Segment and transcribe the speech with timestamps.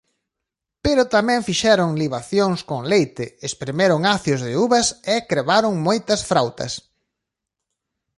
[0.85, 6.73] Pero tamén fixeron libacións con leite, espremeron acios de uvas e crebaron moitas frautas.